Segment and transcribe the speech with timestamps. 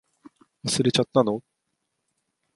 [0.65, 1.43] 忘れちゃったの？